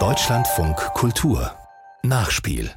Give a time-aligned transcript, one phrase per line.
[0.00, 1.52] Deutschlandfunk Kultur
[2.02, 2.72] Nachspiel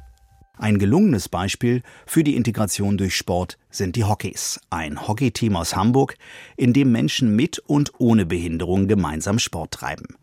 [0.56, 6.16] ein gelungenes Beispiel für die Integration durch Sport sind die Hockeys, ein Hockeyteam aus Hamburg,
[6.56, 10.16] in dem Menschen mit und ohne Behinderung gemeinsam Sport treiben.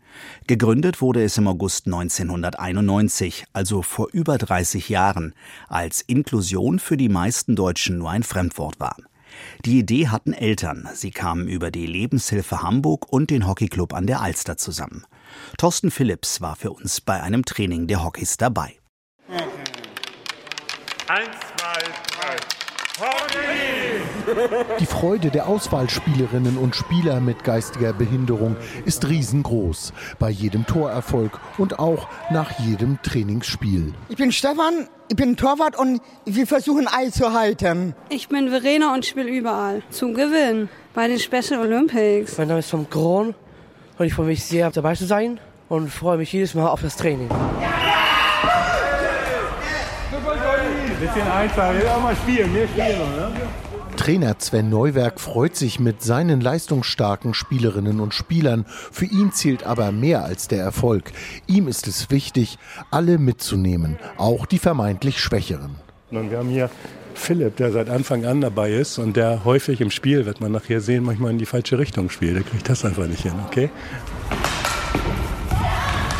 [0.46, 5.34] Gegründet wurde es im August 1991, also vor über 30 Jahren,
[5.68, 8.96] als Inklusion für die meisten Deutschen nur ein Fremdwort war.
[9.64, 10.88] Die Idee hatten Eltern.
[10.94, 15.04] Sie kamen über die Lebenshilfe Hamburg und den Hockeyclub an der Alster zusammen.
[15.58, 18.78] Thorsten Phillips war für uns bei einem Training der Hockeys dabei.
[21.08, 21.78] Eins, zwei,
[22.20, 22.65] drei.
[24.80, 28.56] Die Freude der Auswahlspielerinnen und Spieler mit geistiger Behinderung
[28.86, 29.92] ist riesengroß.
[30.18, 33.92] Bei jedem Torerfolg und auch nach jedem Trainingsspiel.
[34.08, 37.94] Ich bin Stefan, ich bin Torwart und wir versuchen Ei zu halten.
[38.08, 39.82] Ich bin Verena und spiele überall.
[39.90, 42.38] Zum Gewinn bei den Special Olympics.
[42.38, 43.34] Mein Name ist Tom Kron
[43.98, 46.96] und ich freue mich sehr dabei zu sein und freue mich jedes Mal auf das
[46.96, 47.28] Training.
[51.00, 53.32] Bisschen einfach, wir auch mal spielen, wir spielen noch, ne?
[53.96, 58.64] Trainer Sven Neuwerk freut sich mit seinen leistungsstarken Spielerinnen und Spielern.
[58.68, 61.12] Für ihn zählt aber mehr als der Erfolg.
[61.46, 62.58] Ihm ist es wichtig,
[62.90, 65.76] alle mitzunehmen, auch die vermeintlich Schwächeren.
[66.10, 66.70] Und wir haben hier
[67.14, 70.80] Philipp, der seit Anfang an dabei ist und der häufig im Spiel, wird man nachher
[70.80, 72.36] sehen, manchmal in die falsche Richtung spielt.
[72.36, 73.70] Der kriegt das einfach nicht hin, okay?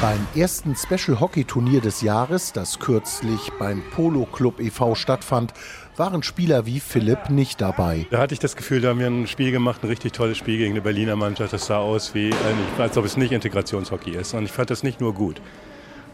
[0.07, 4.95] Beim ersten Special Hockey Turnier des Jahres, das kürzlich beim Polo Club e.V.
[4.95, 5.53] stattfand,
[5.97, 8.07] waren Spieler wie Philipp nicht dabei.
[8.13, 10.59] Da hatte ich das Gefühl, da haben wir ein Spiel gemacht, ein richtig tolles Spiel
[10.59, 11.53] gegen eine Berliner Mannschaft.
[11.53, 12.31] Das sah aus wie,
[12.79, 14.33] als ob es nicht Integrationshockey ist.
[14.33, 15.41] Und ich fand das nicht nur gut.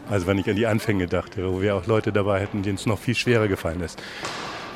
[0.09, 2.87] Also wenn ich an die Anfänge dachte, wo wir auch Leute dabei hätten, denen es
[2.87, 4.01] noch viel schwerer gefallen ist.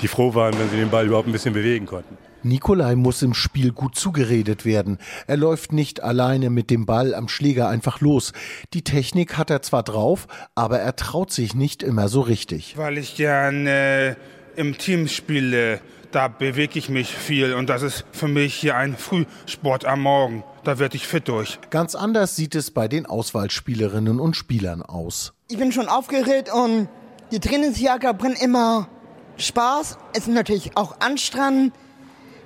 [0.03, 2.19] Die froh waren, wenn sie den Ball überhaupt ein bisschen bewegen konnten.
[2.43, 4.97] Nikolai muss im Spiel gut zugeredet werden.
[5.27, 8.33] Er läuft nicht alleine mit dem Ball am Schläger einfach los.
[8.73, 12.77] Die Technik hat er zwar drauf, aber er traut sich nicht immer so richtig.
[12.77, 14.17] Weil ich gerne
[14.55, 15.79] im Team spiele,
[16.11, 20.43] da bewege ich mich viel und das ist für mich hier ein Frühsport am Morgen.
[20.63, 21.59] Da werde ich fit durch.
[21.69, 25.33] Ganz anders sieht es bei den Auswahlspielerinnen und Spielern aus.
[25.49, 26.89] Ich bin schon aufgeregt und
[27.31, 28.87] die Trainingsjacke bringt immer
[29.37, 29.97] Spaß.
[30.13, 31.73] Es ist natürlich auch anstrengend.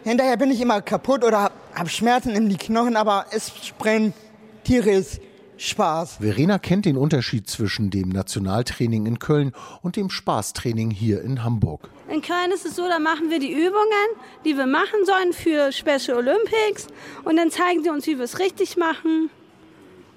[0.03, 4.15] Hinterher bin ich immer kaputt oder habe Schmerzen in die Knochen, aber es sprengt
[4.63, 5.19] tierisch
[5.57, 6.17] Spaß.
[6.19, 9.53] Verena kennt den Unterschied zwischen dem Nationaltraining in Köln
[9.83, 11.87] und dem Spaßtraining hier in Hamburg.
[12.09, 14.07] In Köln ist es so, da machen wir die Übungen,
[14.43, 16.87] die wir machen sollen für Special Olympics
[17.23, 19.29] und dann zeigen sie uns, wie wir es richtig machen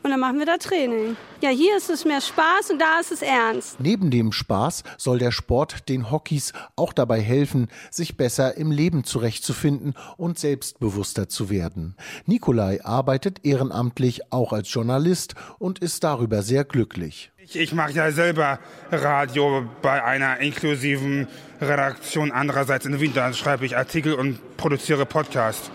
[0.04, 1.16] und dann machen wir da Training.
[1.40, 3.80] Ja, hier ist es mehr Spaß und da ist es ernst.
[3.80, 9.04] Neben dem Spaß soll der Sport den Hockeys auch dabei helfen, sich besser im Leben
[9.04, 11.96] zurechtzufinden und selbstbewusster zu werden.
[12.26, 17.32] Nikolai arbeitet ehrenamtlich auch als Journalist und ist darüber sehr glücklich.
[17.38, 18.58] Ich, ich mache ja selber
[18.92, 21.28] Radio bei einer inklusiven
[21.62, 22.30] Redaktion.
[22.30, 25.70] Andererseits in Wien, da schreibe ich Artikel und produziere Podcasts.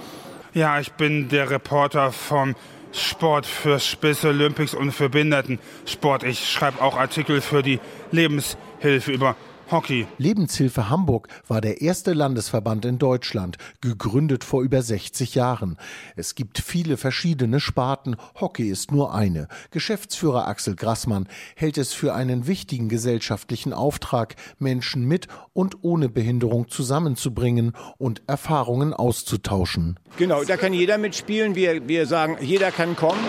[0.53, 2.56] Ja, ich bin der Reporter vom
[2.92, 6.24] Sport für Special Olympics und für Behindertensport.
[6.24, 7.80] Ich schreibe auch Artikel für die
[8.12, 9.36] Lebenshilfe über
[9.72, 10.07] Hockey.
[10.18, 15.78] Lebenshilfe Hamburg war der erste Landesverband in Deutschland, gegründet vor über 60 Jahren.
[16.16, 19.47] Es gibt viele verschiedene Sparten, Hockey ist nur eine.
[19.72, 26.69] Geschäftsführer Axel Grassmann hält es für einen wichtigen gesellschaftlichen Auftrag, Menschen mit und ohne Behinderung
[26.69, 30.00] zusammenzubringen und Erfahrungen auszutauschen.
[30.18, 31.56] Genau, da kann jeder mitspielen.
[31.56, 33.19] Wir, wir sagen, jeder kann kommen.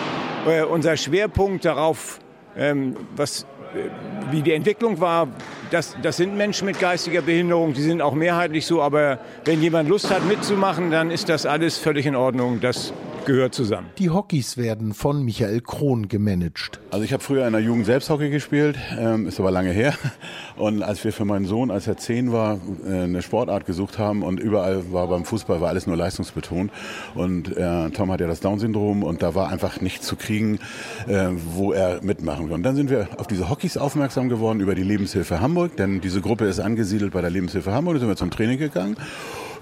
[0.46, 2.18] Äh, unser Schwerpunkt darauf,
[2.56, 3.46] ähm, was
[4.30, 5.28] wie die Entwicklung war,
[5.70, 9.88] das, das sind Menschen mit geistiger Behinderung, die sind auch mehrheitlich so, aber wenn jemand
[9.88, 12.60] Lust hat mitzumachen, dann ist das alles völlig in Ordnung.
[12.60, 12.92] Das
[13.24, 13.88] gehört zusammen.
[13.98, 16.80] Die Hockeys werden von Michael Krohn gemanagt.
[16.90, 19.94] Also ich habe früher in der Jugend selbst Hockey gespielt, ähm, ist aber lange her.
[20.56, 24.22] Und als wir für meinen Sohn, als er zehn war, äh, eine Sportart gesucht haben
[24.22, 26.70] und überall war beim Fußball war alles nur leistungsbetont.
[27.14, 30.58] Und äh, Tom hat ja das Down-Syndrom und da war einfach nichts zu kriegen,
[31.06, 32.54] äh, wo er mitmachen will.
[32.54, 36.20] Und dann sind wir auf diese Hockeys aufmerksam geworden über die Lebenshilfe Hamburg, denn diese
[36.20, 37.94] Gruppe ist angesiedelt bei der Lebenshilfe Hamburg.
[37.94, 38.96] Da sind wir zum Training gegangen.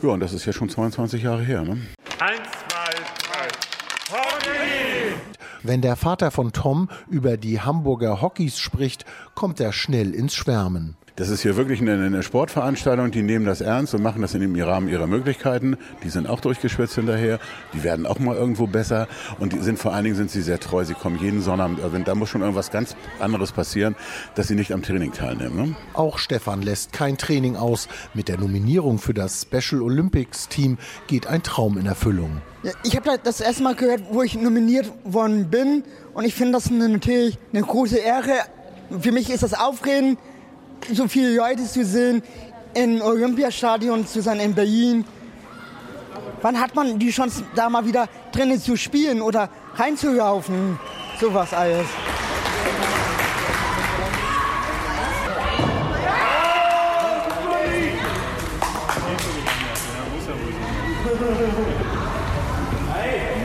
[0.00, 1.62] Ja, und das ist ja schon 22 Jahre her.
[1.62, 1.78] Ne?
[2.20, 2.90] Eins, zwei,
[3.24, 3.48] drei.
[4.12, 5.14] Hockey!
[5.64, 9.04] Wenn der Vater von Tom über die Hamburger Hockeys spricht,
[9.34, 10.96] kommt er schnell ins Schwärmen.
[11.18, 14.40] Das ist hier wirklich eine, eine Sportveranstaltung, die nehmen das ernst und machen das in
[14.40, 15.76] dem Rahmen ihrer Möglichkeiten.
[16.04, 17.40] Die sind auch durchgeschwitzt hinterher,
[17.74, 19.08] die werden auch mal irgendwo besser
[19.40, 20.84] und die sind vor allen Dingen sind sie sehr treu.
[20.84, 23.96] Sie kommen jeden Sonnabend, äh, da muss schon irgendwas ganz anderes passieren,
[24.36, 25.56] dass sie nicht am Training teilnehmen.
[25.56, 25.76] Ne?
[25.92, 27.88] Auch Stefan lässt kein Training aus.
[28.14, 30.78] Mit der Nominierung für das Special Olympics Team
[31.08, 32.42] geht ein Traum in Erfüllung.
[32.84, 35.82] Ich habe das erste Mal gehört, wo ich nominiert worden bin.
[36.14, 38.34] Und ich finde das eine, natürlich eine große Ehre.
[39.00, 40.16] Für mich ist das aufregend,
[40.92, 42.22] so viele Leute zu sehen,
[42.74, 45.04] im Olympiastadion zu sein in Berlin.
[46.42, 50.78] Wann hat man die Chance, da mal wieder drinnen zu spielen oder reinzulaufen?
[51.20, 51.86] Sowas alles.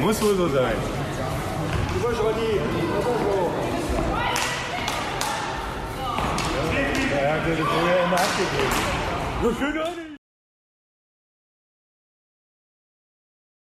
[0.02, 0.76] Muss wohl so sein.
[2.04, 2.93] Ja, der
[7.54, 10.03] hat das vorher immer abgegeben.